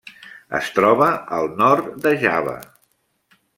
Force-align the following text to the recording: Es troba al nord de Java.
Es 0.59 0.69
troba 0.77 1.09
al 1.37 1.51
nord 1.61 1.93
de 2.07 2.17
Java. 2.25 2.57